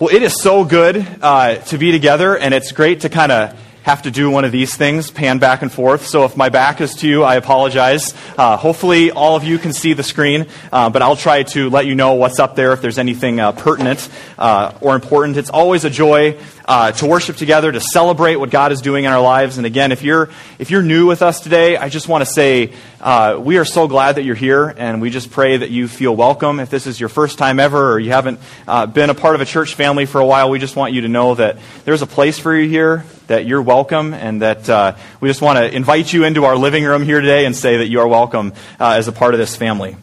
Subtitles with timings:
[0.00, 3.54] Well, it is so good uh, to be together, and it's great to kind of
[3.82, 6.06] have to do one of these things, pan back and forth.
[6.06, 8.14] So if my back is to you, I apologize.
[8.38, 11.84] Uh, hopefully, all of you can see the screen, uh, but I'll try to let
[11.84, 14.08] you know what's up there if there's anything uh, pertinent
[14.38, 15.36] uh, or important.
[15.36, 16.38] It's always a joy
[16.70, 19.56] uh, to worship together, to celebrate what God is doing in our lives.
[19.56, 20.30] And again, if you're
[20.60, 23.88] if you're new with us today, I just want to say uh, we are so
[23.88, 26.60] glad that you're here, and we just pray that you feel welcome.
[26.60, 29.40] If this is your first time ever, or you haven't uh, been a part of
[29.40, 32.06] a church family for a while, we just want you to know that there's a
[32.06, 36.12] place for you here, that you're welcome, and that uh, we just want to invite
[36.12, 39.08] you into our living room here today and say that you are welcome uh, as
[39.08, 39.96] a part of this family.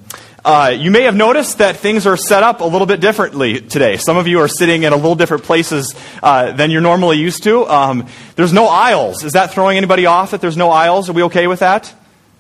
[0.48, 3.98] Uh, you may have noticed that things are set up a little bit differently today.
[3.98, 7.44] Some of you are sitting in a little different places uh, than you're normally used
[7.44, 7.68] to.
[7.68, 9.26] Um, there's no aisles.
[9.26, 11.10] Is that throwing anybody off that there's no aisles?
[11.10, 11.94] Are we okay with that?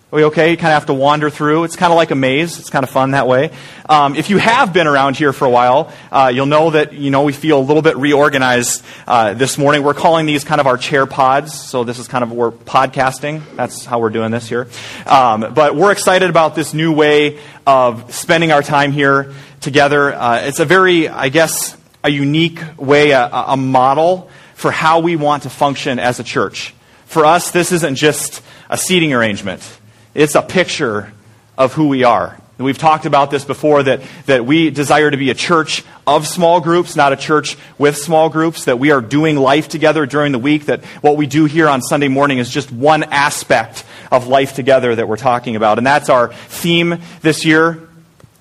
[0.09, 0.51] Are we okay?
[0.51, 1.65] You kind of have to wander through.
[1.65, 2.59] It's kind of like a maze.
[2.59, 3.51] It's kind of fun that way.
[3.89, 7.11] Um, if you have been around here for a while, uh, you'll know that you
[7.11, 9.83] know we feel a little bit reorganized uh, this morning.
[9.83, 11.53] We're calling these kind of our chair pods.
[11.53, 13.41] So this is kind of we're podcasting.
[13.57, 14.69] That's how we're doing this here.
[15.05, 20.13] Um, but we're excited about this new way of spending our time here together.
[20.13, 25.17] Uh, it's a very, I guess, a unique way, a, a model for how we
[25.17, 26.73] want to function as a church.
[27.07, 29.76] For us, this isn't just a seating arrangement.
[30.17, 31.13] It's a picture
[31.59, 32.41] of who we are.
[32.57, 36.59] We've talked about this before that, that we desire to be a church of small
[36.59, 40.39] groups, not a church with small groups, that we are doing life together during the
[40.39, 44.55] week, that what we do here on Sunday morning is just one aspect of life
[44.55, 45.77] together that we're talking about.
[45.77, 47.86] And that's our theme this year.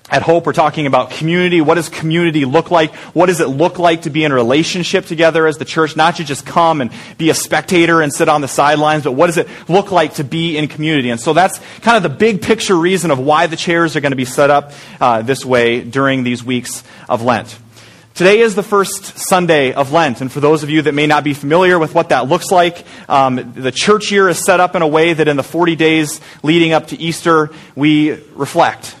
[0.09, 1.59] At Hope, we're talking about community.
[1.59, 2.95] What does community look like?
[3.13, 5.97] What does it look like to be in relationship together as the church?
[5.97, 9.27] Not to just come and be a spectator and sit on the sidelines, but what
[9.27, 11.09] does it look like to be in community?
[11.09, 14.13] And so that's kind of the big picture reason of why the chairs are going
[14.13, 17.59] to be set up uh, this way during these weeks of Lent.
[18.13, 21.25] Today is the first Sunday of Lent, and for those of you that may not
[21.25, 24.81] be familiar with what that looks like, um, the church year is set up in
[24.81, 28.95] a way that in the 40 days leading up to Easter, we reflect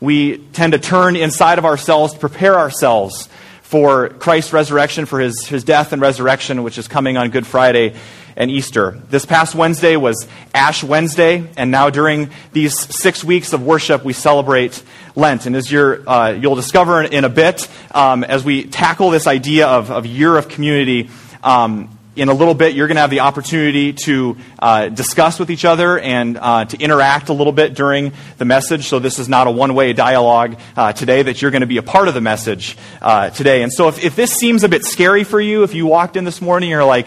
[0.00, 3.28] we tend to turn inside of ourselves to prepare ourselves
[3.62, 7.94] for Christ's resurrection, for his, his death and resurrection, which is coming on Good Friday
[8.36, 8.92] and Easter.
[9.10, 14.12] This past Wednesday was Ash Wednesday, and now during these six weeks of worship, we
[14.12, 14.82] celebrate
[15.16, 15.46] Lent.
[15.46, 19.26] And as you uh, you'll discover in, in a bit, um, as we tackle this
[19.26, 21.10] idea of, of year of community,
[21.42, 25.50] um, in a little bit, you're going to have the opportunity to uh, discuss with
[25.50, 28.88] each other and uh, to interact a little bit during the message.
[28.88, 31.78] So, this is not a one way dialogue uh, today, that you're going to be
[31.78, 33.62] a part of the message uh, today.
[33.62, 36.24] And so, if, if this seems a bit scary for you, if you walked in
[36.24, 37.06] this morning, you're like,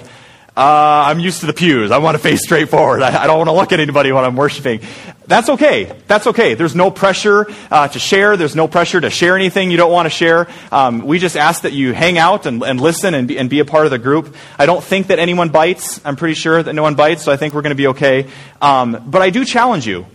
[0.57, 1.91] uh, I'm used to the pews.
[1.91, 3.03] I want to face straight forward.
[3.03, 4.81] I, I, don't want to look at anybody when I'm worshiping.
[5.27, 5.93] That's okay.
[6.07, 6.55] That's okay.
[6.55, 8.35] There's no pressure uh, to share.
[8.37, 10.47] There's no pressure to share anything you don't want to share.
[10.71, 13.59] Um, we just ask that you hang out and, and listen and be, and be,
[13.59, 14.35] a part of the group.
[14.57, 16.03] I don't think that anyone bites.
[16.03, 18.27] I'm pretty sure that no one bites, so I think we're going to be okay.
[18.59, 20.07] Um, but I do challenge you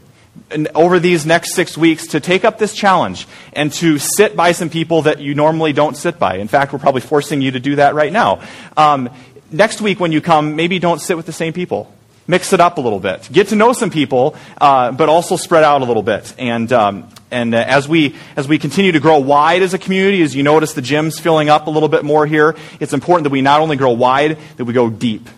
[0.74, 4.70] over these next six weeks to take up this challenge and to sit by some
[4.70, 6.36] people that you normally don't sit by.
[6.36, 8.42] In fact, we're probably forcing you to do that right now.
[8.76, 9.10] Um,
[9.52, 11.92] next week when you come, maybe don't sit with the same people.
[12.26, 13.28] Mix it up a little bit.
[13.32, 16.32] Get to know some people, uh, but also spread out a little bit.
[16.38, 20.22] And, um, and uh, as, we, as we continue to grow wide as a community,
[20.22, 23.30] as you notice the gym's filling up a little bit more here, it's important that
[23.30, 25.28] we not only grow wide, that we go deep.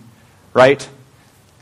[0.52, 0.86] Right?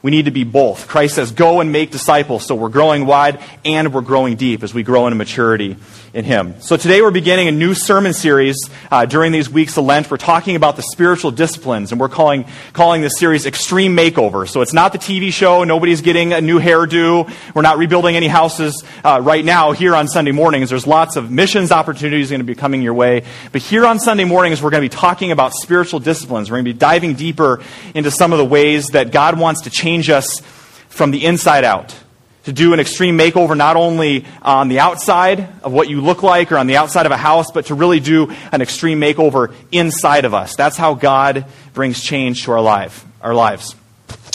[0.03, 0.89] We need to be both.
[0.89, 2.45] Christ says, go and make disciples.
[2.45, 5.77] So we're growing wide and we're growing deep as we grow into maturity
[6.13, 6.61] in Him.
[6.61, 8.57] So today we're beginning a new sermon series
[8.91, 10.11] uh, during these weeks of Lent.
[10.11, 14.49] We're talking about the spiritual disciplines, and we're calling, calling this series Extreme Makeover.
[14.49, 15.63] So it's not the TV show.
[15.63, 17.33] Nobody's getting a new hairdo.
[17.55, 20.69] We're not rebuilding any houses uh, right now here on Sunday mornings.
[20.69, 23.25] There's lots of missions opportunities going to be coming your way.
[23.53, 26.51] But here on Sunday mornings, we're going to be talking about spiritual disciplines.
[26.51, 27.63] We're going to be diving deeper
[27.95, 30.41] into some of the ways that God wants to change us
[30.89, 31.95] from the inside out
[32.45, 36.51] to do an extreme makeover not only on the outside of what you look like
[36.51, 40.25] or on the outside of a house, but to really do an extreme makeover inside
[40.25, 40.57] of us.
[40.57, 43.77] That's how God brings change to our life, our lives.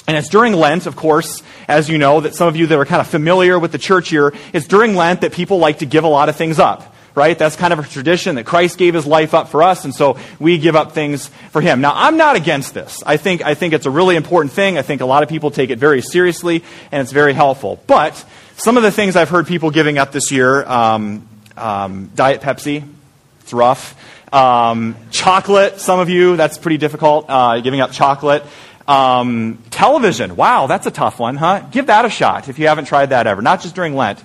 [0.07, 2.86] And it's during Lent, of course, as you know, that some of you that are
[2.86, 6.06] kind of familiar with the church year, it's during Lent that people like to give
[6.06, 7.38] a lot of things up right?
[7.38, 10.18] That's kind of a tradition that Christ gave his life up for us, and so
[10.40, 11.81] we give up things for him.
[11.81, 13.02] Now, I'm not against this.
[13.06, 14.78] I think, I think it's a really important thing.
[14.78, 17.81] I think a lot of people take it very seriously, and it's very helpful.
[17.88, 18.24] But
[18.56, 21.28] some of the things I've heard people giving up this year um,
[21.58, 22.88] um, Diet Pepsi,
[23.42, 23.96] it's rough.
[24.31, 28.44] Um, chocolate, some of you, that's pretty difficult, uh, giving up chocolate.
[28.88, 31.66] Um, television, wow, that's a tough one, huh?
[31.72, 34.24] Give that a shot if you haven't tried that ever, not just during Lent.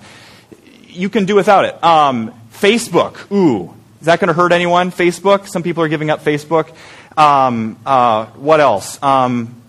[0.87, 1.83] You can do without it.
[1.83, 4.91] Um, Facebook, ooh, Is that going to hurt anyone?
[4.91, 5.47] Facebook?
[5.47, 6.73] Some people are giving up Facebook.
[7.17, 9.01] Um, uh, what else?
[9.03, 9.61] Um,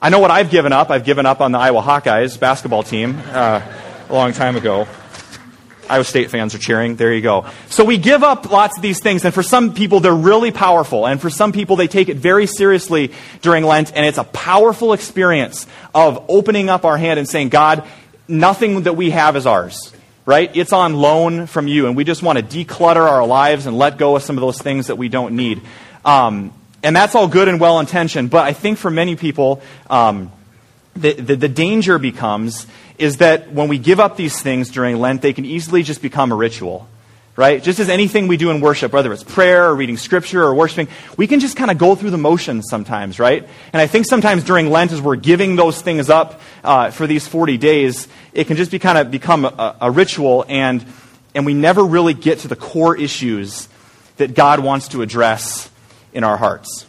[0.00, 0.90] I know what I've given up.
[0.90, 3.60] I've given up on the Iowa Hawkeyes basketball team uh,
[4.08, 4.86] a long time ago.
[5.88, 6.96] Iowa State fans are cheering.
[6.96, 7.46] There you go.
[7.68, 11.06] So we give up lots of these things, and for some people, they're really powerful.
[11.06, 13.12] And for some people, they take it very seriously
[13.42, 17.86] during Lent, and it's a powerful experience of opening up our hand and saying, God,
[18.26, 19.92] nothing that we have is ours,
[20.26, 20.50] right?
[20.54, 23.98] It's on loan from you, and we just want to declutter our lives and let
[23.98, 25.60] go of some of those things that we don't need.
[26.04, 30.30] Um, and that's all good and well intentioned, but I think for many people, um,
[30.94, 32.66] the, the, the danger becomes
[32.98, 36.30] is that when we give up these things during Lent, they can easily just become
[36.30, 36.88] a ritual.
[37.36, 37.60] Right?
[37.60, 40.86] Just as anything we do in worship, whether it's prayer or reading scripture or worshiping,
[41.16, 43.42] we can just kind of go through the motions sometimes, right?
[43.72, 47.26] And I think sometimes during Lent, as we're giving those things up uh, for these
[47.26, 50.84] 40 days, it can just be kind of become a, a ritual, and,
[51.34, 53.68] and we never really get to the core issues
[54.16, 55.68] that God wants to address
[56.12, 56.86] in our hearts.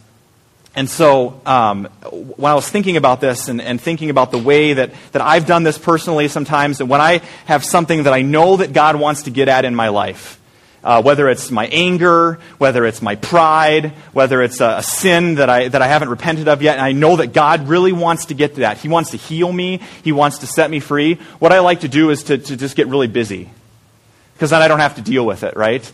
[0.76, 4.74] And so, um, when I was thinking about this and, and, thinking about the way
[4.74, 8.74] that, that I've done this personally sometimes, when I have something that I know that
[8.74, 10.38] God wants to get at in my life,
[10.84, 15.48] uh, whether it's my anger, whether it's my pride, whether it's a, a, sin that
[15.48, 18.34] I, that I haven't repented of yet, and I know that God really wants to
[18.34, 18.76] get to that.
[18.76, 21.14] He wants to heal me, He wants to set me free.
[21.38, 23.48] What I like to do is to, to just get really busy.
[24.34, 25.90] Because then I don't have to deal with it, right?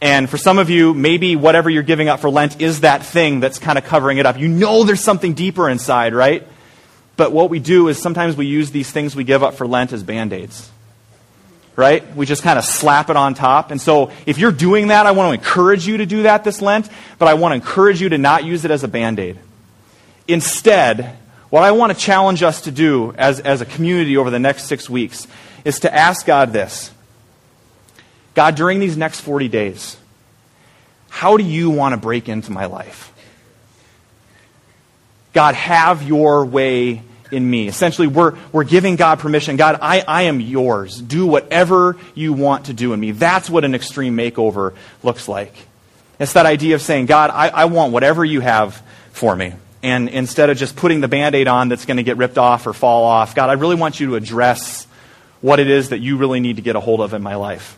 [0.00, 3.40] And for some of you, maybe whatever you're giving up for Lent is that thing
[3.40, 4.38] that's kind of covering it up.
[4.38, 6.46] You know there's something deeper inside, right?
[7.16, 9.92] But what we do is sometimes we use these things we give up for Lent
[9.92, 10.70] as band aids.
[11.76, 12.14] Right?
[12.14, 13.72] We just kind of slap it on top.
[13.72, 16.62] And so if you're doing that, I want to encourage you to do that this
[16.62, 16.88] Lent,
[17.18, 19.38] but I want to encourage you to not use it as a band aid.
[20.28, 21.16] Instead,
[21.50, 24.64] what I want to challenge us to do as, as a community over the next
[24.64, 25.26] six weeks
[25.64, 26.90] is to ask God this
[28.34, 29.96] God, during these next 40 days,
[31.08, 33.12] how do you want to break into my life?
[35.32, 37.68] God, have your way in me.
[37.68, 39.56] Essentially, we're, we're giving God permission.
[39.56, 41.00] God, I, I am yours.
[41.00, 43.12] Do whatever you want to do in me.
[43.12, 45.52] That's what an extreme makeover looks like.
[46.18, 48.80] It's that idea of saying, God, I, I want whatever you have
[49.12, 49.54] for me.
[49.82, 52.66] And instead of just putting the band aid on that's going to get ripped off
[52.66, 54.86] or fall off, God, I really want you to address
[55.40, 57.76] what it is that you really need to get a hold of in my life.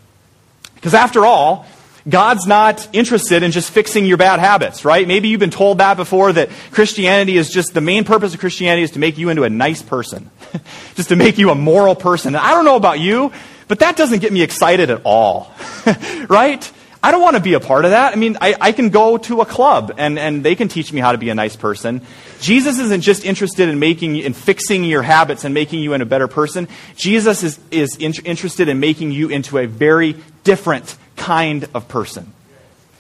[0.77, 1.67] Because after all,
[2.09, 5.07] God's not interested in just fixing your bad habits, right?
[5.09, 8.83] Maybe you've been told that before that Christianity is just the main purpose of Christianity
[8.83, 10.31] is to make you into a nice person,
[10.95, 12.37] just to make you a moral person.
[12.37, 13.33] And I don't know about you,
[13.67, 15.53] but that doesn't get me excited at all,
[16.29, 16.73] right?
[17.03, 18.13] I don't want to be a part of that.
[18.13, 21.01] I mean, I, I can go to a club and, and they can teach me
[21.01, 22.03] how to be a nice person.
[22.41, 26.09] Jesus isn't just interested in making in fixing your habits and making you into a
[26.09, 26.69] better person.
[26.97, 32.33] Jesus is, is in, interested in making you into a very different kind of person.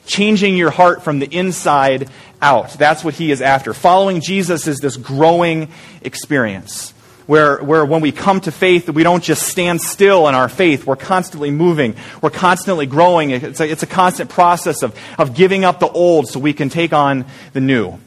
[0.06, 2.08] Changing your heart from the inside
[2.40, 2.72] out.
[2.74, 3.74] That's what he is after.
[3.74, 5.68] Following Jesus is this growing
[6.02, 6.92] experience.
[7.26, 10.86] Where, where when we come to faith, we don't just stand still in our faith.
[10.86, 11.96] We're constantly moving.
[12.22, 13.30] We're constantly growing.
[13.30, 16.68] It's a, it's a constant process of, of giving up the old so we can
[16.68, 17.98] take on the new.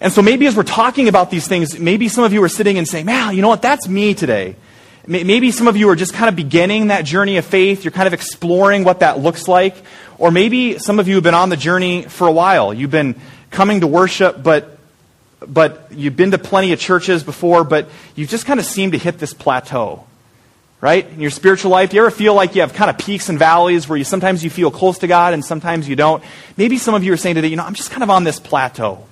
[0.00, 2.78] And so maybe as we're talking about these things, maybe some of you are sitting
[2.78, 3.62] and saying, man, you know what?
[3.62, 4.54] That's me today.
[5.06, 7.82] Maybe some of you are just kind of beginning that journey of faith.
[7.82, 9.74] You're kind of exploring what that looks like.
[10.18, 12.74] Or maybe some of you have been on the journey for a while.
[12.74, 13.16] You've been
[13.50, 14.78] coming to worship, but,
[15.40, 18.98] but you've been to plenty of churches before, but you've just kind of seemed to
[18.98, 20.04] hit this plateau.
[20.80, 21.08] Right?
[21.08, 23.38] In your spiritual life, do you ever feel like you have kind of peaks and
[23.38, 26.22] valleys where you sometimes you feel close to God and sometimes you don't?
[26.56, 28.38] Maybe some of you are saying today, you know, I'm just kind of on this
[28.38, 29.04] plateau.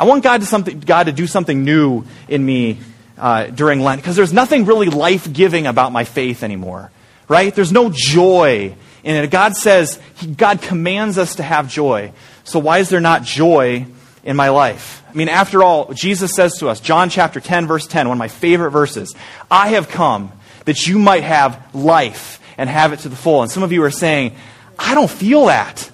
[0.00, 2.78] I want God to, God to do something new in me
[3.18, 6.90] uh, during Lent because there's nothing really life giving about my faith anymore,
[7.28, 7.54] right?
[7.54, 9.30] There's no joy in it.
[9.30, 12.12] God says, he, God commands us to have joy.
[12.44, 13.84] So why is there not joy
[14.24, 15.02] in my life?
[15.10, 18.18] I mean, after all, Jesus says to us, John chapter 10, verse 10, one of
[18.18, 19.14] my favorite verses,
[19.50, 20.32] I have come
[20.64, 23.42] that you might have life and have it to the full.
[23.42, 24.34] And some of you are saying,
[24.78, 25.90] I don't feel that.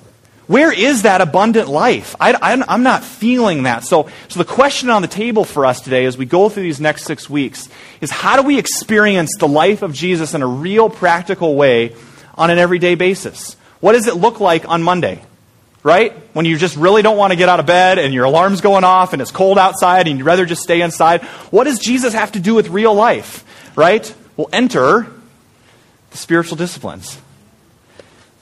[0.46, 2.14] Where is that abundant life?
[2.20, 3.82] I, am not feeling that.
[3.82, 6.80] So, so the question on the table for us today as we go through these
[6.80, 7.68] next six weeks
[8.00, 11.96] is how do we experience the life of Jesus in a real practical way
[12.36, 13.56] on an everyday basis?
[13.80, 15.20] What does it look like on Monday?
[15.82, 16.12] Right?
[16.32, 18.84] When you just really don't want to get out of bed and your alarm's going
[18.84, 21.22] off and it's cold outside and you'd rather just stay inside.
[21.50, 23.44] What does Jesus have to do with real life?
[23.76, 24.12] Right?
[24.36, 25.08] Well, enter
[26.10, 27.18] the spiritual disciplines.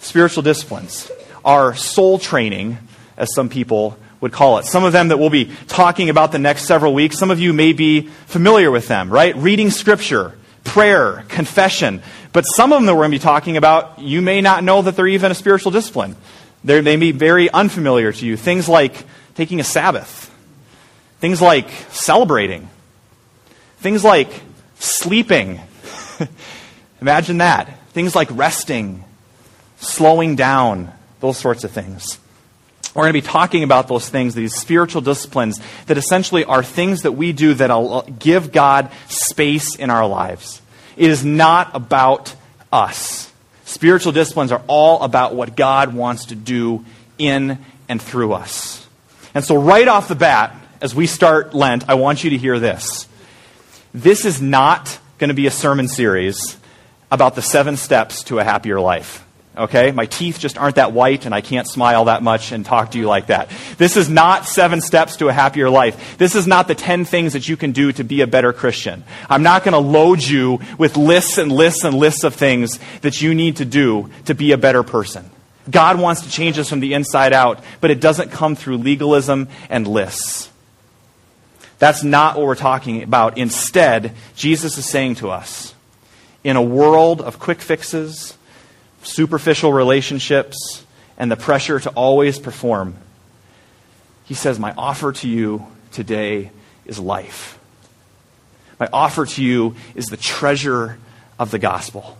[0.00, 1.10] Spiritual disciplines
[1.44, 2.78] our soul training,
[3.16, 4.64] as some people would call it.
[4.64, 7.52] Some of them that we'll be talking about the next several weeks, some of you
[7.52, 9.36] may be familiar with them, right?
[9.36, 10.34] Reading Scripture,
[10.64, 12.02] prayer, confession.
[12.32, 14.80] But some of them that we're going to be talking about, you may not know
[14.80, 16.16] that they're even a spiritual discipline.
[16.64, 18.38] They're, they may be very unfamiliar to you.
[18.38, 18.94] Things like
[19.34, 20.34] taking a Sabbath,
[21.20, 22.70] things like celebrating,
[23.78, 24.28] things like
[24.78, 25.60] sleeping.
[27.02, 27.78] Imagine that.
[27.90, 29.04] Things like resting,
[29.76, 30.93] slowing down,
[31.24, 32.18] those sorts of things.
[32.94, 37.00] We're going to be talking about those things, these spiritual disciplines that essentially are things
[37.02, 40.60] that we do that give God space in our lives.
[40.98, 42.34] It is not about
[42.70, 43.32] us.
[43.64, 46.84] Spiritual disciplines are all about what God wants to do
[47.16, 48.86] in and through us.
[49.34, 52.58] And so, right off the bat, as we start Lent, I want you to hear
[52.58, 53.08] this.
[53.94, 56.58] This is not going to be a sermon series
[57.10, 59.23] about the seven steps to a happier life.
[59.56, 59.92] Okay?
[59.92, 62.98] My teeth just aren't that white and I can't smile that much and talk to
[62.98, 63.50] you like that.
[63.78, 66.18] This is not seven steps to a happier life.
[66.18, 69.04] This is not the 10 things that you can do to be a better Christian.
[69.30, 73.22] I'm not going to load you with lists and lists and lists of things that
[73.22, 75.30] you need to do to be a better person.
[75.70, 79.48] God wants to change us from the inside out, but it doesn't come through legalism
[79.70, 80.50] and lists.
[81.78, 83.38] That's not what we're talking about.
[83.38, 85.74] Instead, Jesus is saying to us,
[86.42, 88.36] in a world of quick fixes,
[89.04, 90.84] superficial relationships,
[91.16, 92.96] and the pressure to always perform.
[94.24, 96.50] He says, My offer to you today
[96.84, 97.58] is life.
[98.80, 100.98] My offer to you is the treasure
[101.38, 102.18] of the gospel,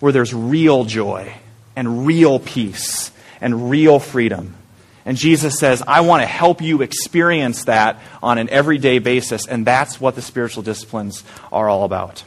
[0.00, 1.34] where there's real joy
[1.74, 4.54] and real peace and real freedom.
[5.06, 9.66] And Jesus says, I want to help you experience that on an everyday basis, and
[9.66, 12.24] that's what the spiritual disciplines are all about.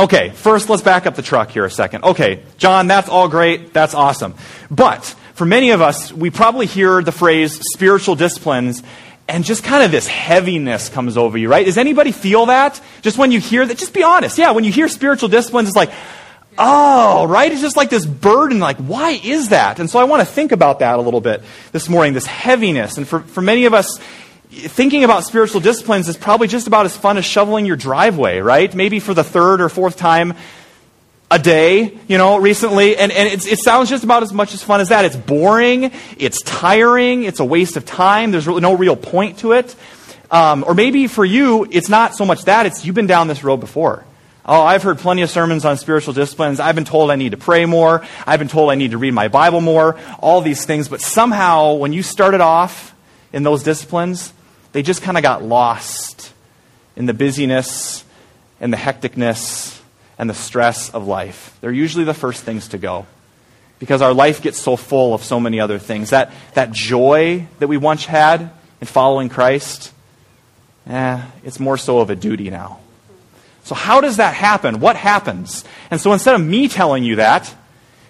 [0.00, 2.04] Okay, first let's back up the truck here a second.
[2.04, 3.74] Okay, John, that's all great.
[3.74, 4.34] That's awesome.
[4.70, 5.04] But
[5.34, 8.82] for many of us, we probably hear the phrase spiritual disciplines
[9.28, 11.66] and just kind of this heaviness comes over you, right?
[11.66, 12.80] Does anybody feel that?
[13.02, 14.38] Just when you hear that, just be honest.
[14.38, 15.92] Yeah, when you hear spiritual disciplines, it's like,
[16.56, 17.52] oh, right?
[17.52, 18.58] It's just like this burden.
[18.58, 19.80] Like, why is that?
[19.80, 21.42] And so I want to think about that a little bit
[21.72, 22.96] this morning, this heaviness.
[22.96, 24.00] And for, for many of us,
[24.50, 28.74] thinking about spiritual disciplines is probably just about as fun as shoveling your driveway, right?
[28.74, 30.34] Maybe for the third or fourth time
[31.30, 32.96] a day, you know, recently.
[32.96, 35.04] And, and it sounds just about as much as fun as that.
[35.04, 39.52] It's boring, it's tiring, it's a waste of time, there's really no real point to
[39.52, 39.74] it.
[40.30, 43.44] Um, or maybe for you, it's not so much that, it's you've been down this
[43.44, 44.04] road before.
[44.44, 46.58] Oh, I've heard plenty of sermons on spiritual disciplines.
[46.58, 48.04] I've been told I need to pray more.
[48.26, 49.96] I've been told I need to read my Bible more.
[50.18, 50.88] All these things.
[50.88, 52.94] But somehow, when you started off
[53.32, 54.32] in those disciplines,
[54.72, 56.32] they just kind of got lost
[56.96, 58.04] in the busyness
[58.60, 59.80] and the hecticness
[60.18, 61.56] and the stress of life.
[61.60, 63.06] They're usually the first things to go
[63.78, 66.10] because our life gets so full of so many other things.
[66.10, 68.50] That, that joy that we once had
[68.80, 69.92] in following Christ,
[70.86, 72.78] eh, it's more so of a duty now.
[73.64, 74.80] So, how does that happen?
[74.80, 75.64] What happens?
[75.90, 77.54] And so, instead of me telling you that,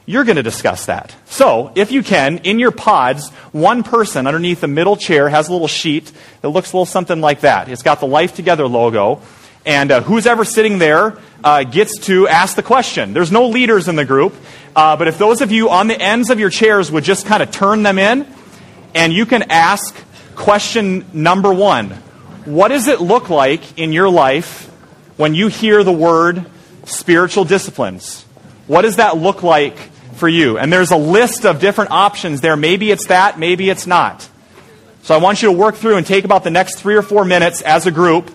[0.07, 1.15] you're going to discuss that.
[1.27, 5.53] So, if you can, in your pods, one person underneath the middle chair has a
[5.53, 7.69] little sheet that looks a little something like that.
[7.69, 9.23] It's got the Life Together logo.
[9.67, 13.13] And uh, who's ever sitting there uh, gets to ask the question.
[13.13, 14.35] There's no leaders in the group,
[14.75, 17.43] uh, but if those of you on the ends of your chairs would just kind
[17.43, 18.27] of turn them in,
[18.95, 19.95] and you can ask
[20.35, 21.91] question number one
[22.47, 24.67] What does it look like in your life
[25.17, 26.47] when you hear the word
[26.85, 28.25] spiritual disciplines?
[28.71, 29.77] What does that look like
[30.21, 30.59] for you.
[30.59, 32.55] And there's a list of different options there.
[32.55, 34.29] Maybe it's that, maybe it's not.
[35.03, 37.25] So I want you to work through and take about the next three or four
[37.25, 38.31] minutes as a group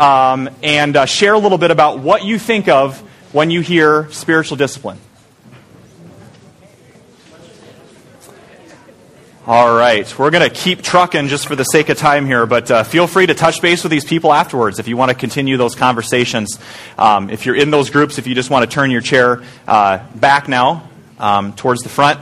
[0.00, 2.98] um, and uh, share a little bit about what you think of
[3.32, 4.98] when you hear spiritual discipline.
[9.48, 12.68] All right, we're going to keep trucking just for the sake of time here, but
[12.68, 15.56] uh, feel free to touch base with these people afterwards if you want to continue
[15.56, 16.58] those conversations.
[16.98, 20.04] Um, if you're in those groups, if you just want to turn your chair uh,
[20.16, 22.18] back now, um, towards the front.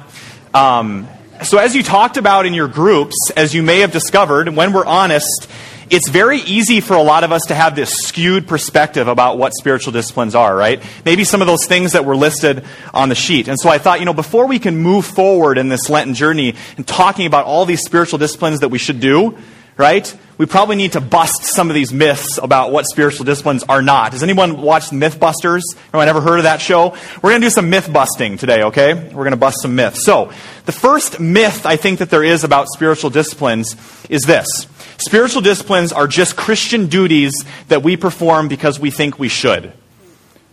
[0.53, 1.09] Um,
[1.43, 4.85] so, as you talked about in your groups, as you may have discovered, when we're
[4.85, 5.51] honest,
[5.91, 9.53] it's very easy for a lot of us to have this skewed perspective about what
[9.55, 10.83] spiritual disciplines are, right?
[11.05, 13.49] Maybe some of those things that were listed on the sheet.
[13.49, 16.55] And so I thought, you know, before we can move forward in this Lenten journey
[16.77, 19.37] and talking about all these spiritual disciplines that we should do,
[19.77, 20.17] right?
[20.37, 24.13] We probably need to bust some of these myths about what spiritual disciplines are not.
[24.13, 25.63] Has anyone watched Mythbusters?
[25.93, 26.97] Anyone ever heard of that show?
[27.23, 28.95] We're going to do some myth busting today, okay?
[28.95, 30.05] We're going to bust some myths.
[30.05, 30.33] So,
[30.67, 33.77] the first myth I think that there is about spiritual disciplines
[34.09, 34.67] is this.
[34.99, 39.73] Spiritual disciplines are just Christian duties that we perform because we think we should.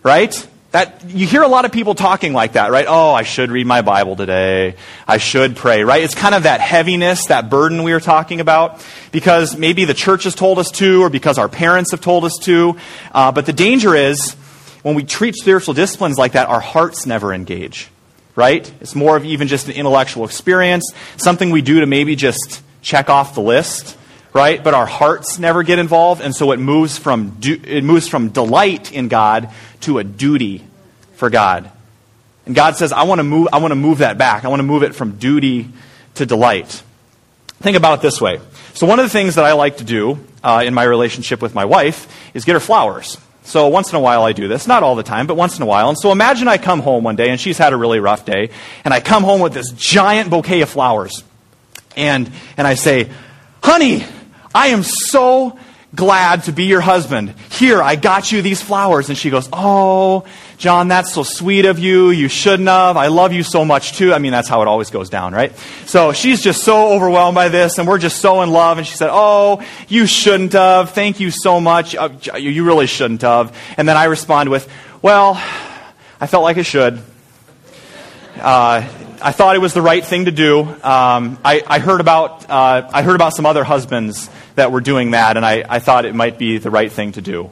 [0.02, 0.48] Right?
[0.72, 2.86] That, you hear a lot of people talking like that, right?
[2.88, 4.76] Oh, I should read my Bible today.
[5.06, 6.02] I should pray, right?
[6.02, 8.82] It's kind of that heaviness, that burden we were talking about,
[9.12, 12.38] because maybe the church has told us to, or because our parents have told us
[12.44, 12.78] to.
[13.12, 14.34] Uh, but the danger is,
[14.82, 17.90] when we treat spiritual disciplines like that, our hearts never engage,
[18.34, 18.72] right?
[18.80, 23.10] It's more of even just an intellectual experience, something we do to maybe just check
[23.10, 23.98] off the list,
[24.32, 24.62] right?
[24.62, 28.92] But our hearts never get involved, and so it moves from, it moves from delight
[28.92, 29.50] in God
[29.82, 30.64] to a duty
[31.14, 31.70] for God.
[32.46, 34.44] And God says, I want to move, I want to move that back.
[34.44, 35.68] I want to move it from duty
[36.14, 36.82] to delight.
[37.60, 38.40] Think about it this way.
[38.74, 41.54] So, one of the things that I like to do uh, in my relationship with
[41.54, 43.18] my wife is get her flowers.
[43.44, 44.66] So, once in a while I do this.
[44.66, 45.88] Not all the time, but once in a while.
[45.88, 48.50] And so, imagine I come home one day and she's had a really rough day,
[48.84, 51.22] and I come home with this giant bouquet of flowers.
[51.96, 53.10] And, and I say,
[53.62, 54.04] Honey,
[54.54, 55.58] I am so
[55.94, 57.34] glad to be your husband.
[57.50, 59.08] Here, I got you these flowers.
[59.08, 60.24] And she goes, Oh,
[60.56, 62.10] John, that's so sweet of you.
[62.10, 62.96] You shouldn't have.
[62.96, 64.12] I love you so much too.
[64.14, 65.56] I mean, that's how it always goes down, right?
[65.86, 68.78] So she's just so overwhelmed by this, and we're just so in love.
[68.78, 70.90] And she said, Oh, you shouldn't have.
[70.90, 71.94] Thank you so much.
[71.94, 73.56] Uh, you really shouldn't have.
[73.76, 74.68] And then I respond with,
[75.02, 75.34] Well,
[76.20, 77.00] I felt like I should.
[78.36, 78.88] Uh,
[79.24, 80.62] I thought it was the right thing to do.
[80.62, 85.12] Um, I, I, heard about, uh, I heard about some other husbands that were doing
[85.12, 87.50] that, and I, I thought it might be the right thing to do.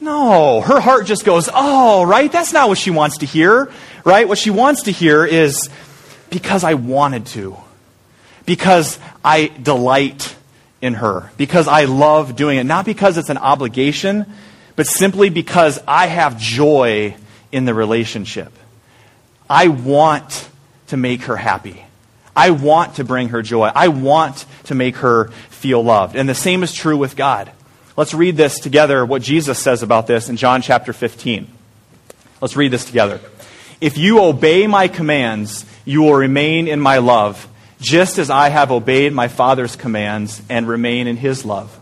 [0.00, 2.30] No, her heart just goes, oh, right?
[2.30, 3.70] That's not what she wants to hear,
[4.04, 4.26] right?
[4.26, 5.70] What she wants to hear is
[6.28, 7.56] because I wanted to,
[8.44, 10.34] because I delight
[10.80, 14.26] in her, because I love doing it, not because it's an obligation,
[14.74, 17.14] but simply because I have joy
[17.52, 18.52] in the relationship.
[19.48, 20.48] I want
[20.88, 21.84] to make her happy.
[22.34, 23.70] I want to bring her joy.
[23.74, 26.16] I want to make her feel loved.
[26.16, 27.52] And the same is true with God.
[27.96, 31.46] Let's read this together, what Jesus says about this in John chapter 15.
[32.40, 33.20] Let's read this together.
[33.80, 37.46] If you obey my commands, you will remain in my love,
[37.80, 41.78] just as I have obeyed my Father's commands and remain in his love.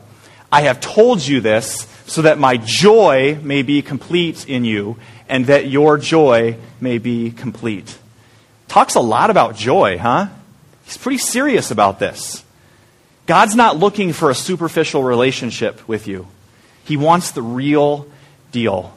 [0.50, 4.96] I have told you this so that my joy may be complete in you
[5.28, 7.98] and that your joy may be complete.
[8.66, 10.26] Talks a lot about joy, huh?
[10.90, 12.42] He's pretty serious about this.
[13.26, 16.26] God's not looking for a superficial relationship with you,
[16.82, 18.08] He wants the real
[18.50, 18.92] deal.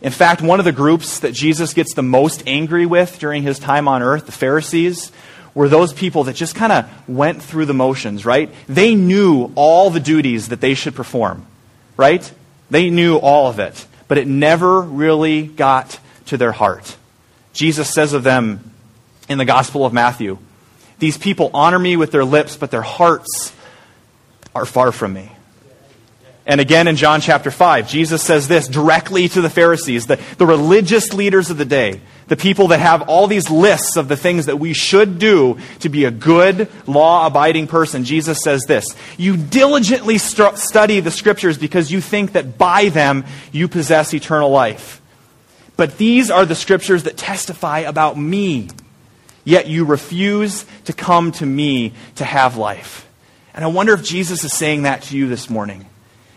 [0.00, 3.58] In fact, one of the groups that Jesus gets the most angry with during his
[3.58, 5.12] time on earth, the Pharisees,
[5.54, 8.50] were those people that just kind of went through the motions, right?
[8.66, 11.46] They knew all the duties that they should perform,
[11.98, 12.32] right?
[12.70, 16.96] They knew all of it, but it never really got to their heart.
[17.52, 18.72] Jesus says of them
[19.28, 20.38] in the Gospel of Matthew,
[21.02, 23.52] These people honor me with their lips, but their hearts
[24.54, 25.32] are far from me.
[26.46, 30.46] And again in John chapter 5, Jesus says this directly to the Pharisees, the, the
[30.46, 34.46] religious leaders of the day, the people that have all these lists of the things
[34.46, 38.04] that we should do to be a good, law abiding person.
[38.04, 38.86] Jesus says this
[39.18, 44.50] You diligently st- study the scriptures because you think that by them you possess eternal
[44.50, 45.02] life.
[45.76, 48.68] But these are the scriptures that testify about me.
[49.44, 53.08] Yet you refuse to come to me to have life.
[53.54, 55.86] And I wonder if Jesus is saying that to you this morning.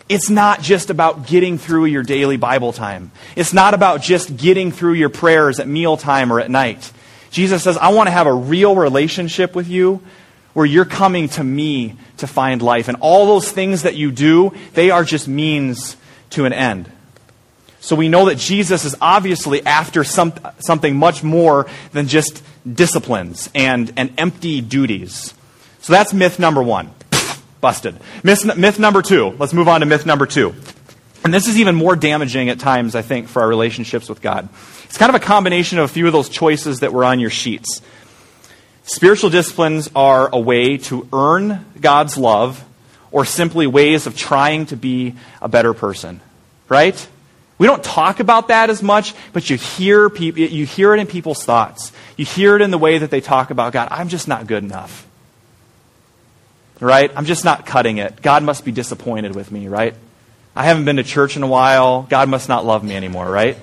[0.08, 3.12] It's not just about getting through your daily Bible time.
[3.36, 6.91] It's not about just getting through your prayers at mealtime or at night.
[7.32, 10.02] Jesus says, I want to have a real relationship with you
[10.54, 12.88] where you're coming to me to find life.
[12.88, 15.98] And all those things that you do, they are just means
[16.32, 16.89] to an end.
[17.82, 23.49] So we know that Jesus is obviously after some, something much more than just disciplines
[23.54, 25.34] and, and empty duties.
[25.82, 26.91] So that's myth number one.
[27.62, 27.95] Busted.
[28.23, 29.36] Myth, myth number two.
[29.39, 30.56] Let's move on to myth number two.
[31.23, 34.47] And this is even more damaging at times, I think, for our relationships with God.
[34.84, 37.32] It's kind of a combination of a few of those choices that were on your
[37.32, 37.82] sheets.
[38.84, 42.63] Spiritual disciplines are a way to earn God's love
[43.12, 46.21] or simply ways of trying to be a better person.
[46.69, 47.08] Right?
[47.58, 51.08] We don't talk about that as much, but you hear, people, you hear it in
[51.08, 51.94] people's thoughts.
[52.18, 53.88] You hear it in the way that they talk about God.
[53.91, 55.06] I'm just not good enough
[56.80, 57.12] right?
[57.15, 58.22] I'm just not cutting it.
[58.22, 59.96] God must be disappointed with me, right?
[60.56, 62.04] I haven't been to church in a while.
[62.04, 63.58] God must not love me anymore, right?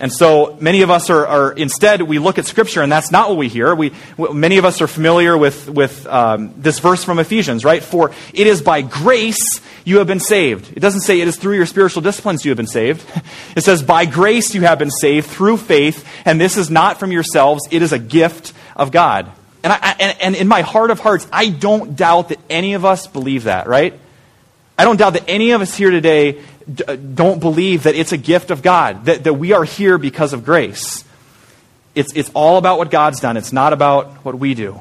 [0.00, 3.28] And so many of us are, are instead, we look at Scripture, and that's not
[3.28, 3.74] what we hear.
[3.74, 3.92] We,
[4.32, 7.82] many of us are familiar with, with um, this verse from Ephesians, right?
[7.82, 10.72] For it is by grace you have been saved.
[10.74, 13.04] It doesn't say it is through your spiritual disciplines you have been saved.
[13.56, 17.10] It says, by grace you have been saved through faith, and this is not from
[17.12, 19.30] yourselves, it is a gift of God.
[19.62, 22.84] And, I, and, and in my heart of hearts, I don't doubt that any of
[22.84, 23.98] us believe that, right?
[24.78, 26.40] I don't doubt that any of us here today
[26.74, 30.44] don't believe that it's a gift of God, that, that we are here because of
[30.44, 31.04] grace.
[31.94, 34.80] It's, it's all about what God's done, it's not about what we do.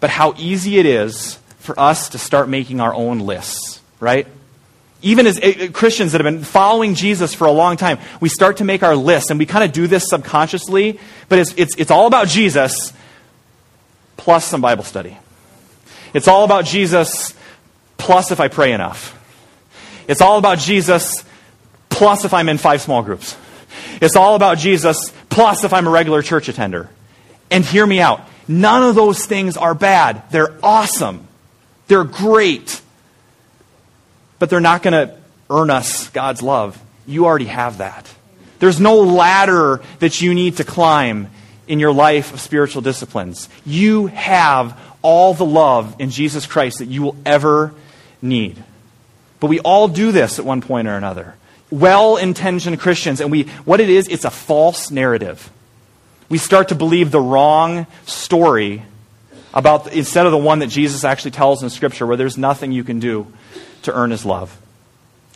[0.00, 4.26] But how easy it is for us to start making our own lists, right?
[5.00, 8.58] Even as uh, Christians that have been following Jesus for a long time, we start
[8.58, 11.90] to make our lists, and we kind of do this subconsciously, but it's, it's, it's
[11.90, 12.92] all about Jesus
[14.16, 15.16] plus some Bible study.
[16.14, 17.34] It's all about Jesus
[17.96, 19.18] plus if I pray enough.
[20.12, 21.24] It's all about Jesus
[21.88, 23.34] plus if I'm in five small groups.
[23.98, 26.90] It's all about Jesus plus if I'm a regular church attender.
[27.50, 28.20] And hear me out.
[28.46, 30.22] None of those things are bad.
[30.30, 31.26] They're awesome.
[31.86, 32.82] They're great.
[34.38, 35.16] But they're not going to
[35.48, 36.78] earn us God's love.
[37.06, 38.06] You already have that.
[38.58, 41.30] There's no ladder that you need to climb
[41.66, 43.48] in your life of spiritual disciplines.
[43.64, 47.72] You have all the love in Jesus Christ that you will ever
[48.20, 48.62] need.
[49.42, 51.34] But we all do this at one point or another.
[51.68, 55.50] Well intentioned Christians, and we, what it is, it's a false narrative.
[56.28, 58.84] We start to believe the wrong story
[59.52, 62.84] about, instead of the one that Jesus actually tells in Scripture, where there's nothing you
[62.84, 63.26] can do
[63.82, 64.56] to earn his love.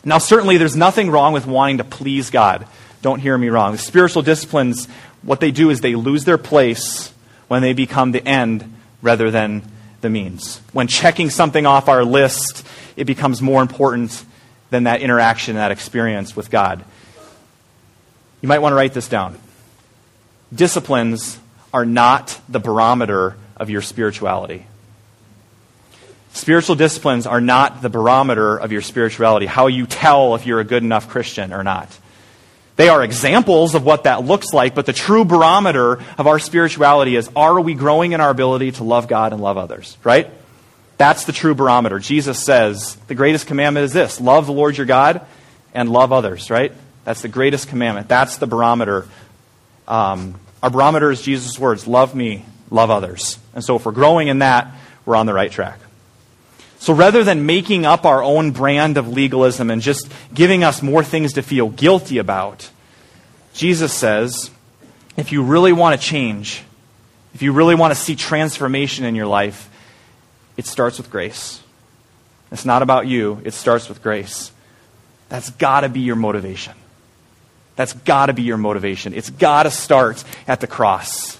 [0.05, 2.65] Now, certainly, there's nothing wrong with wanting to please God.
[3.01, 3.73] Don't hear me wrong.
[3.73, 4.87] The spiritual disciplines,
[5.21, 7.11] what they do is they lose their place
[7.49, 9.63] when they become the end rather than
[9.99, 10.61] the means.
[10.71, 12.65] When checking something off our list,
[12.97, 14.25] it becomes more important
[14.69, 16.83] than that interaction, that experience with God.
[18.41, 19.39] You might want to write this down.
[20.53, 21.39] Disciplines
[21.73, 24.65] are not the barometer of your spirituality.
[26.33, 30.63] Spiritual disciplines are not the barometer of your spirituality, how you tell if you're a
[30.63, 31.97] good enough Christian or not.
[32.75, 37.15] They are examples of what that looks like, but the true barometer of our spirituality
[37.15, 40.29] is are we growing in our ability to love God and love others, right?
[40.97, 41.99] That's the true barometer.
[41.99, 45.25] Jesus says the greatest commandment is this love the Lord your God
[45.73, 46.71] and love others, right?
[47.03, 48.07] That's the greatest commandment.
[48.07, 49.07] That's the barometer.
[49.87, 53.37] Um, our barometer is Jesus' words love me, love others.
[53.53, 54.71] And so if we're growing in that,
[55.05, 55.79] we're on the right track.
[56.79, 61.03] So rather than making up our own brand of legalism and just giving us more
[61.03, 62.69] things to feel guilty about,
[63.53, 64.51] Jesus says,
[65.15, 66.63] if you really want to change,
[67.33, 69.69] if you really want to see transformation in your life,
[70.57, 71.61] it starts with grace.
[72.51, 74.51] It's not about you, it starts with grace.
[75.29, 76.73] That's got to be your motivation.
[77.75, 79.13] That's got to be your motivation.
[79.13, 81.39] It's got to start at the cross.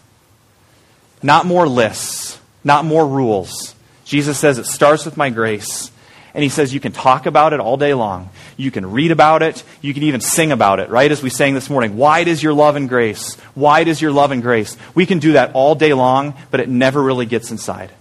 [1.23, 3.73] Not more lists, not more rules
[4.07, 5.91] Jesus says it starts with my grace.
[6.33, 8.29] And he says you can talk about it all day long.
[8.55, 9.63] You can read about it.
[9.81, 11.11] You can even sing about it, right?
[11.11, 11.97] As we sang this morning.
[11.97, 13.37] Wide is your love and grace.
[13.55, 14.77] Wide is your love and grace.
[14.95, 17.91] We can do that all day long, but it never really gets inside.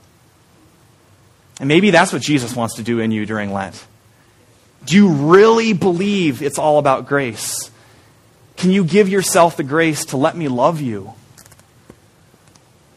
[1.58, 3.86] And maybe that's what Jesus wants to do in you during Lent.
[4.84, 7.70] Do you really believe it's all about grace?
[8.56, 11.14] Can you give yourself the grace to let me love you?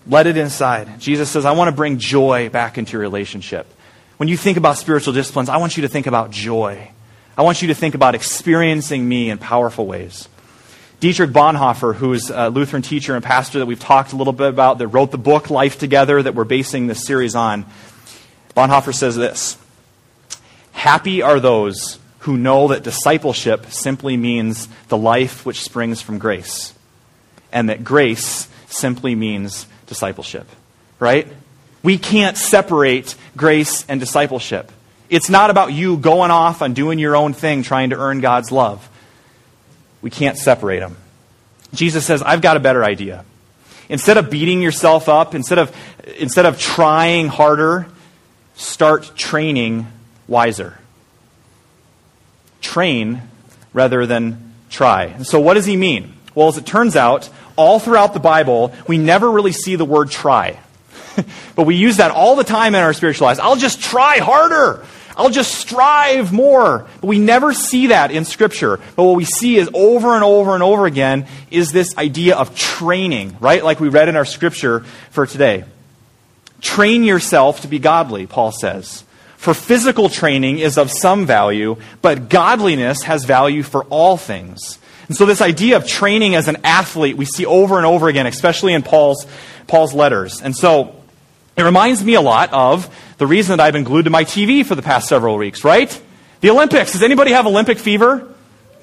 [0.07, 0.99] Let it inside.
[0.99, 3.67] Jesus says, I want to bring joy back into your relationship.
[4.17, 6.91] When you think about spiritual disciplines, I want you to think about joy.
[7.37, 10.27] I want you to think about experiencing me in powerful ways.
[10.99, 14.79] Dietrich Bonhoeffer, who's a Lutheran teacher and pastor that we've talked a little bit about,
[14.79, 17.65] that wrote the book Life Together that we're basing this series on,
[18.55, 19.57] Bonhoeffer says this
[20.71, 26.73] Happy are those who know that discipleship simply means the life which springs from grace,
[27.51, 30.47] and that grace simply means discipleship,
[30.99, 31.27] right?
[31.81, 34.71] We can't separate grace and discipleship.
[35.09, 38.51] It's not about you going off and doing your own thing trying to earn God's
[38.51, 38.87] love.
[40.01, 40.97] We can't separate them.
[41.73, 43.25] Jesus says, I've got a better idea.
[43.87, 45.75] Instead of beating yourself up, instead of,
[46.17, 47.87] instead of trying harder,
[48.59, 49.87] start training
[50.27, 50.77] wiser.
[52.61, 53.21] Train
[53.73, 55.05] rather than try.
[55.05, 56.13] And so, what does he mean?
[56.35, 60.11] Well, as it turns out, all throughout the Bible, we never really see the word
[60.11, 60.59] try.
[61.55, 63.39] but we use that all the time in our spiritual lives.
[63.39, 64.85] I'll just try harder.
[65.15, 66.87] I'll just strive more.
[67.01, 68.79] But we never see that in Scripture.
[68.95, 72.55] But what we see is over and over and over again is this idea of
[72.55, 73.63] training, right?
[73.63, 75.63] Like we read in our Scripture for today.
[76.61, 79.03] Train yourself to be godly, Paul says.
[79.37, 85.17] For physical training is of some value, but godliness has value for all things and
[85.17, 88.75] so this idea of training as an athlete we see over and over again, especially
[88.75, 89.25] in Paul's,
[89.65, 90.39] Paul's letters.
[90.39, 90.95] And so
[91.57, 94.63] it reminds me a lot of the reason that I've been glued to my TV
[94.63, 95.89] for the past several weeks, right?
[96.41, 96.91] The Olympics.
[96.91, 98.31] Does anybody have Olympic fever?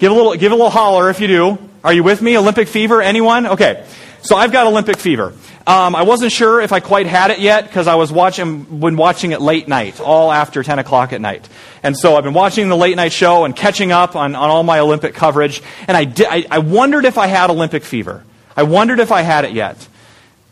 [0.00, 1.58] Give a little, give a little holler if you do.
[1.84, 2.36] Are you with me?
[2.36, 3.00] Olympic fever?
[3.00, 3.46] Anyone?
[3.46, 3.86] Okay.
[4.26, 5.32] So I've got Olympic fever.
[5.68, 8.96] Um, I wasn't sure if I quite had it yet because I was watching, been
[8.96, 11.48] watching it late night, all after 10 o'clock at night.
[11.84, 14.64] And so I've been watching the late night show and catching up on, on all
[14.64, 15.62] my Olympic coverage.
[15.86, 18.24] And I, I, I wondered if I had Olympic fever.
[18.56, 19.86] I wondered if I had it yet.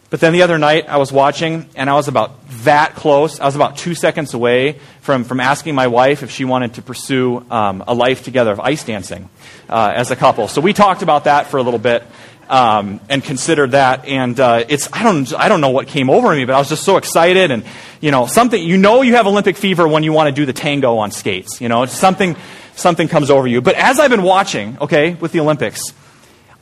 [0.09, 3.41] But then the other night I was watching and I was about that close.
[3.41, 6.83] I was about two seconds away from, from asking my wife if she wanted to
[6.83, 9.29] pursue um, a life together of ice dancing
[9.69, 10.47] uh, as a couple.
[10.47, 12.05] So we talked about that for a little bit
[12.49, 14.07] um, and considered that.
[14.07, 16.69] And uh, it's I don't I don't know what came over me, but I was
[16.69, 17.65] just so excited and
[18.01, 20.53] you know something you know you have Olympic fever when you want to do the
[20.53, 21.61] tango on skates.
[21.61, 22.37] You know something
[22.77, 23.61] something comes over you.
[23.61, 25.93] But as I've been watching, okay, with the Olympics,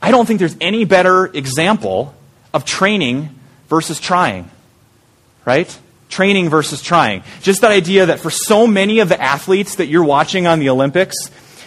[0.01, 2.13] I don't think there's any better example
[2.53, 3.29] of training
[3.69, 4.49] versus trying,
[5.45, 5.75] right?
[6.09, 7.23] Training versus trying.
[7.41, 10.69] Just that idea that for so many of the athletes that you're watching on the
[10.69, 11.15] Olympics,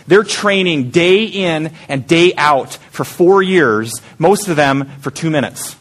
[0.07, 5.31] they're training day in and day out for four years, most of them for two
[5.31, 5.77] minutes.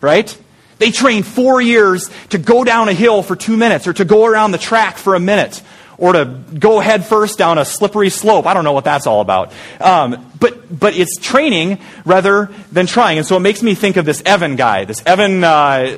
[0.00, 0.36] Right?
[0.78, 4.26] They train four years to go down a hill for two minutes or to go
[4.26, 5.62] around the track for a minute
[6.02, 8.44] or to go head first down a slippery slope.
[8.44, 9.52] I don't know what that's all about.
[9.80, 13.18] Um, but, but it's training rather than trying.
[13.18, 15.96] And so it makes me think of this Evan guy, this Evan uh,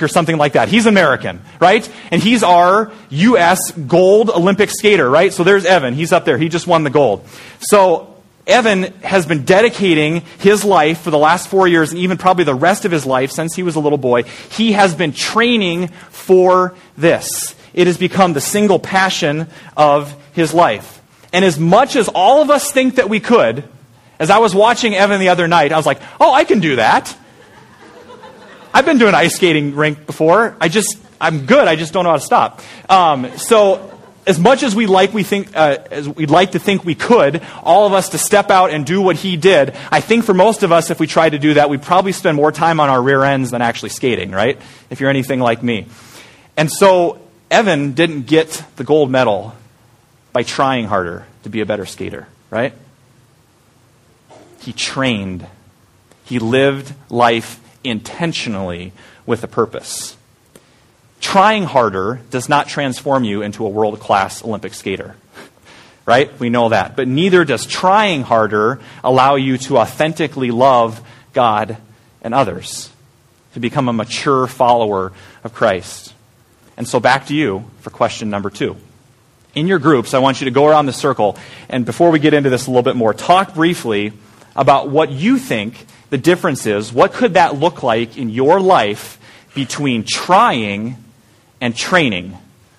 [0.00, 0.68] or something like that.
[0.68, 1.90] He's American, right?
[2.12, 3.72] And he's our U.S.
[3.72, 5.32] gold Olympic skater, right?
[5.32, 5.94] So there's Evan.
[5.94, 6.38] He's up there.
[6.38, 7.26] He just won the gold.
[7.58, 8.14] So
[8.46, 12.54] Evan has been dedicating his life for the last four years and even probably the
[12.54, 14.22] rest of his life since he was a little boy.
[14.52, 17.56] He has been training for this.
[17.74, 21.02] It has become the single passion of his life.
[21.32, 23.64] And as much as all of us think that we could,
[24.18, 26.76] as I was watching Evan the other night, I was like, oh, I can do
[26.76, 27.14] that.
[28.72, 30.56] I've been doing ice skating rink before.
[30.60, 31.68] I just, I'm good.
[31.68, 32.60] I just don't know how to stop.
[32.88, 33.90] Um, so,
[34.26, 37.42] as much as we like, we think, uh, as we'd like to think we could,
[37.62, 40.62] all of us to step out and do what he did, I think for most
[40.62, 43.02] of us, if we tried to do that, we'd probably spend more time on our
[43.02, 44.60] rear ends than actually skating, right?
[44.90, 45.86] If you're anything like me.
[46.56, 47.20] And so,
[47.54, 49.54] Evan didn't get the gold medal
[50.32, 52.72] by trying harder to be a better skater, right?
[54.58, 55.46] He trained.
[56.24, 58.92] He lived life intentionally
[59.24, 60.16] with a purpose.
[61.20, 65.16] Trying harder does not transform you into a world class Olympic skater.
[66.06, 66.38] Right?
[66.38, 66.96] We know that.
[66.96, 71.00] But neither does trying harder allow you to authentically love
[71.32, 71.78] God
[72.20, 72.90] and others,
[73.54, 75.12] to become a mature follower
[75.44, 76.13] of Christ.
[76.76, 78.76] And so back to you for question number two.
[79.54, 81.36] In your groups, I want you to go around the circle,
[81.68, 84.12] and before we get into this a little bit more, talk briefly
[84.56, 86.92] about what you think the difference is.
[86.92, 89.18] What could that look like in your life
[89.54, 90.96] between trying
[91.60, 92.36] and training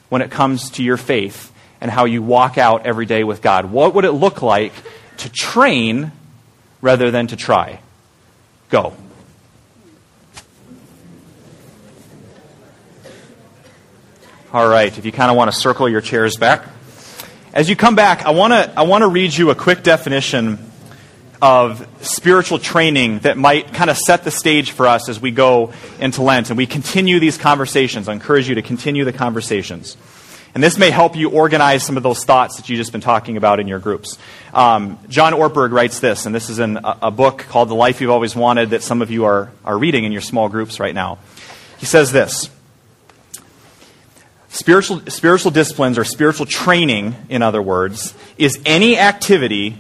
[0.10, 3.65] when it comes to your faith and how you walk out every day with God?
[3.65, 4.73] What would it look like
[5.17, 6.12] to train
[6.81, 7.79] rather than to try?
[8.69, 8.93] Go.
[14.55, 16.65] All right, if you kind of want to circle your chairs back.
[17.53, 20.59] As you come back, I want to I want to read you a quick definition
[21.41, 25.73] of spiritual training that might kind of set the stage for us as we go
[25.99, 28.07] into Lent and we continue these conversations.
[28.07, 29.97] I encourage you to continue the conversations.
[30.53, 33.35] And this may help you organize some of those thoughts that you've just been talking
[33.35, 34.17] about in your groups.
[34.53, 37.99] Um, John Ortberg writes this, and this is in a, a book called The Life
[37.99, 40.95] You've Always Wanted that some of you are, are reading in your small groups right
[40.95, 41.17] now.
[41.77, 42.49] He says this
[44.55, 49.75] Spiritual, spiritual disciplines, or spiritual training, in other words, is any activity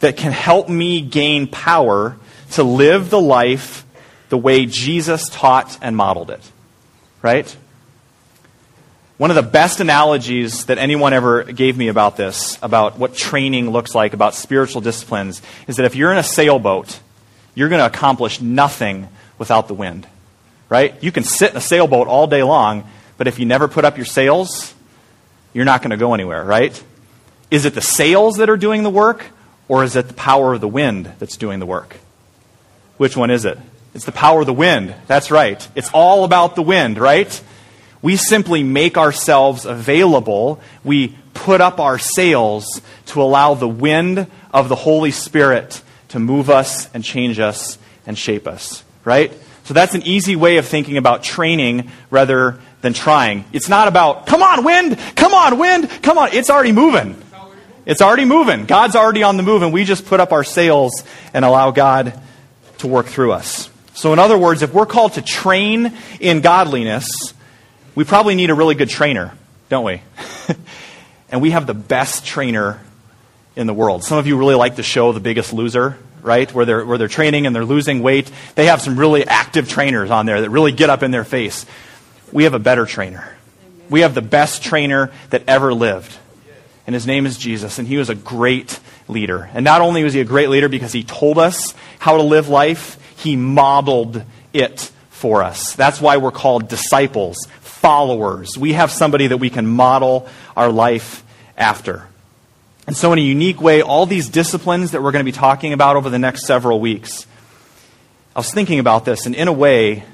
[0.00, 2.16] that can help me gain power
[2.52, 3.84] to live the life
[4.30, 6.40] the way Jesus taught and modeled it.
[7.20, 7.54] Right?
[9.18, 13.68] One of the best analogies that anyone ever gave me about this, about what training
[13.68, 16.98] looks like, about spiritual disciplines, is that if you're in a sailboat,
[17.54, 19.06] you're going to accomplish nothing
[19.36, 20.06] without the wind.
[20.70, 20.94] Right?
[21.02, 23.96] You can sit in a sailboat all day long, but if you never put up
[23.96, 24.74] your sails,
[25.52, 26.82] you're not going to go anywhere, right?
[27.50, 29.26] Is it the sails that are doing the work,
[29.68, 31.96] or is it the power of the wind that's doing the work?
[32.96, 33.58] Which one is it?
[33.94, 34.94] It's the power of the wind.
[35.06, 35.66] That's right.
[35.74, 37.42] It's all about the wind, right?
[38.02, 40.60] We simply make ourselves available.
[40.82, 46.50] We put up our sails to allow the wind of the Holy Spirit to move
[46.50, 49.32] us and change us and shape us, right?
[49.64, 53.46] So that's an easy way of thinking about training rather than trying.
[53.54, 56.34] It's not about, come on, wind, come on, wind, come on.
[56.34, 57.16] It's already moving.
[57.86, 58.66] It's already moving.
[58.66, 62.20] God's already on the move, and we just put up our sails and allow God
[62.78, 63.70] to work through us.
[63.94, 67.08] So, in other words, if we're called to train in godliness,
[67.94, 69.32] we probably need a really good trainer,
[69.70, 70.02] don't we?
[71.30, 72.82] and we have the best trainer
[73.56, 74.04] in the world.
[74.04, 76.52] Some of you really like the show The Biggest Loser, right?
[76.52, 78.30] Where they're, where they're training and they're losing weight.
[78.56, 81.64] They have some really active trainers on there that really get up in their face.
[82.32, 83.36] We have a better trainer.
[83.90, 86.16] We have the best trainer that ever lived.
[86.86, 87.78] And his name is Jesus.
[87.78, 89.48] And he was a great leader.
[89.52, 92.48] And not only was he a great leader because he told us how to live
[92.48, 95.74] life, he modeled it for us.
[95.74, 98.58] That's why we're called disciples, followers.
[98.58, 101.22] We have somebody that we can model our life
[101.56, 102.06] after.
[102.86, 105.72] And so, in a unique way, all these disciplines that we're going to be talking
[105.72, 107.26] about over the next several weeks,
[108.36, 110.04] I was thinking about this, and in a way,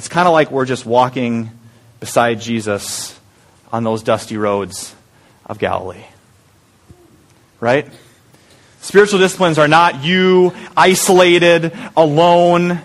[0.00, 1.50] it's kind of like we're just walking
[2.00, 3.20] beside Jesus
[3.70, 4.94] on those dusty roads
[5.44, 6.06] of Galilee.
[7.60, 7.86] Right?
[8.80, 12.80] Spiritual disciplines are not you isolated, alone.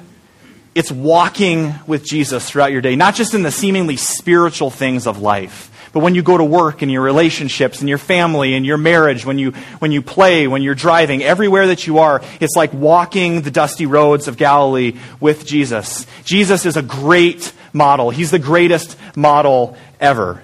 [0.76, 5.22] It's walking with Jesus throughout your day, not just in the seemingly spiritual things of
[5.22, 8.78] life but when you go to work and your relationships and your family and your
[8.78, 12.74] marriage, when you, when you play, when you're driving, everywhere that you are, it's like
[12.74, 16.06] walking the dusty roads of Galilee with Jesus.
[16.26, 18.10] Jesus is a great model.
[18.10, 20.44] He's the greatest model ever.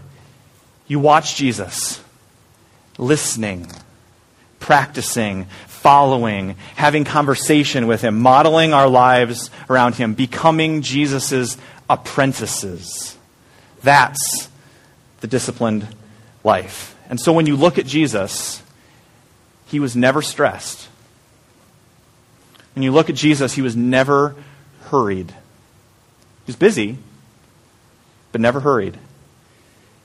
[0.87, 2.01] You watch Jesus
[2.97, 3.69] listening,
[4.61, 11.57] practicing, following, having conversation with him, modeling our lives around him, becoming Jesus'
[11.89, 13.17] apprentices.
[13.83, 14.47] That's
[15.21, 15.87] the disciplined
[16.43, 16.95] life.
[17.09, 18.61] And so when you look at Jesus,
[19.67, 20.89] he was never stressed.
[22.75, 24.35] When you look at Jesus, he was never
[24.85, 25.29] hurried.
[25.31, 26.97] He was busy,
[28.31, 28.97] but never hurried.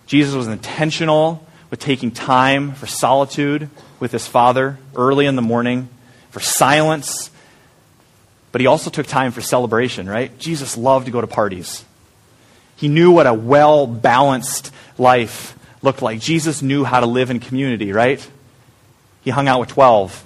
[0.06, 5.88] Jesus was intentional with taking time for solitude with his Father early in the morning,
[6.30, 7.30] for silence,
[8.52, 10.38] but he also took time for celebration, right?
[10.38, 11.84] Jesus loved to go to parties.
[12.76, 16.20] He knew what a well balanced life looked like.
[16.20, 18.26] Jesus knew how to live in community, right?
[19.22, 20.24] He hung out with 12,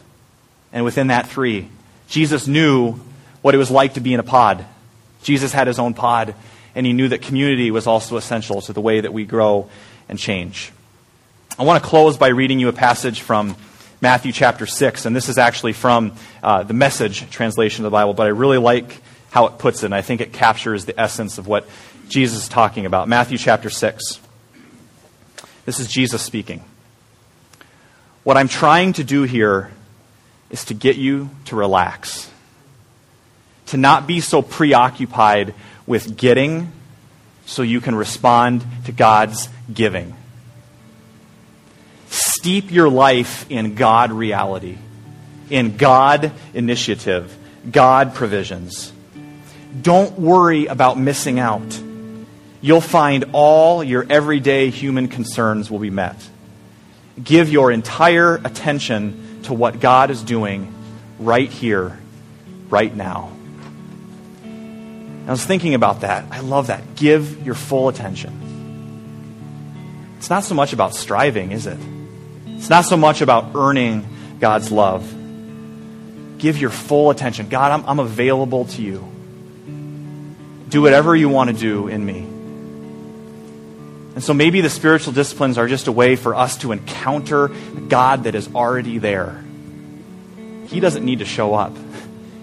[0.72, 1.68] and within that, three.
[2.08, 3.00] Jesus knew
[3.42, 4.64] what it was like to be in a pod.
[5.22, 6.34] Jesus had his own pod,
[6.74, 9.70] and he knew that community was also essential to the way that we grow
[10.08, 10.72] and change.
[11.58, 13.56] I want to close by reading you a passage from
[14.00, 18.14] Matthew chapter 6, and this is actually from uh, the message translation of the Bible,
[18.14, 21.38] but I really like how it puts it, and I think it captures the essence
[21.38, 21.68] of what
[22.10, 23.08] Jesus is talking about.
[23.08, 24.18] Matthew chapter 6.
[25.64, 26.64] This is Jesus speaking.
[28.24, 29.70] What I'm trying to do here
[30.50, 32.28] is to get you to relax,
[33.66, 35.54] to not be so preoccupied
[35.86, 36.72] with getting
[37.46, 40.16] so you can respond to God's giving.
[42.08, 44.78] Steep your life in God reality,
[45.48, 47.36] in God initiative,
[47.70, 48.92] God provisions.
[49.80, 51.80] Don't worry about missing out
[52.60, 56.16] you'll find all your everyday human concerns will be met.
[57.22, 60.72] Give your entire attention to what God is doing
[61.18, 61.98] right here,
[62.68, 63.32] right now.
[64.44, 66.24] I was thinking about that.
[66.30, 66.96] I love that.
[66.96, 68.48] Give your full attention.
[70.18, 71.78] It's not so much about striving, is it?
[72.46, 74.06] It's not so much about earning
[74.38, 75.02] God's love.
[76.38, 77.48] Give your full attention.
[77.48, 79.06] God, I'm, I'm available to you.
[80.68, 82.29] Do whatever you want to do in me.
[84.20, 87.48] And so maybe the spiritual disciplines are just a way for us to encounter
[87.88, 89.42] God that is already there.
[90.66, 91.74] He doesn't need to show up,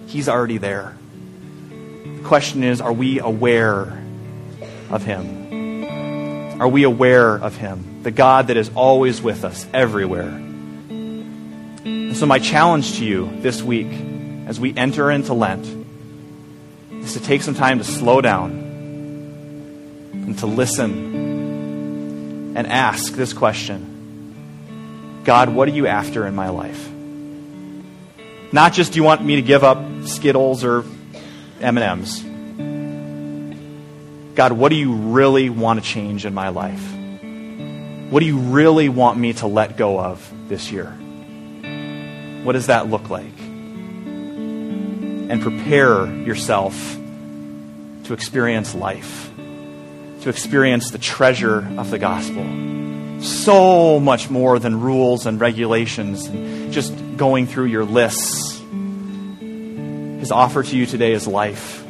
[0.07, 0.97] He's already there.
[1.69, 4.03] The question is are we aware
[4.89, 6.59] of Him?
[6.59, 8.01] Are we aware of Him?
[8.01, 10.29] The God that is always with us, everywhere.
[10.29, 13.91] And so, my challenge to you this week
[14.47, 15.67] as we enter into Lent
[16.91, 18.49] is to take some time to slow down
[20.13, 21.26] and to listen
[22.57, 26.89] and ask this question God, what are you after in my life?
[28.51, 30.83] Not just do you want me to give up Skittles or
[31.61, 32.23] M&Ms.
[34.35, 36.81] God, what do you really want to change in my life?
[38.09, 40.85] What do you really want me to let go of this year?
[42.43, 43.37] What does that look like?
[45.29, 46.73] And prepare yourself
[48.05, 49.29] to experience life
[50.27, 52.43] to experience the treasure of the gospel.
[53.21, 58.59] So much more than rules and regulations and just going through your lists.
[60.19, 61.81] His offer to you today is life.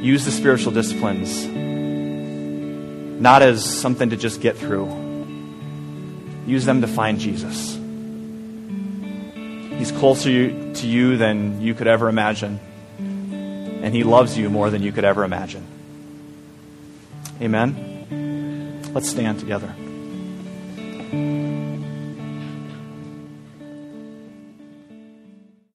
[0.00, 1.44] Use the spiritual disciplines
[3.20, 4.86] not as something to just get through,
[6.46, 7.78] use them to find Jesus.
[9.78, 12.58] He's closer to you than you could ever imagine,
[12.98, 15.71] and He loves you more than you could ever imagine.
[17.40, 18.90] Amen?
[18.92, 19.74] Let's stand together.